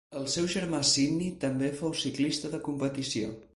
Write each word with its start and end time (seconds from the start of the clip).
El 0.19 0.23
seu 0.35 0.45
germà 0.53 0.79
Sydney 0.91 1.29
també 1.45 1.71
fou 1.83 1.95
ciclista 2.05 2.53
de 2.57 2.63
competició. 2.71 3.33